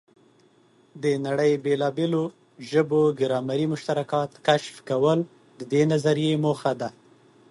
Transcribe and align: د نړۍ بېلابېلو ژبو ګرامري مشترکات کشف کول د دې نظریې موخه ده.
د 1.03 1.05
نړۍ 1.25 1.51
بېلابېلو 1.65 2.23
ژبو 2.69 3.01
ګرامري 3.19 3.65
مشترکات 3.73 4.31
کشف 4.47 4.75
کول 4.89 5.19
د 5.59 5.61
دې 5.71 5.81
نظریې 5.91 6.33
موخه 6.45 6.73
ده. 6.81 6.89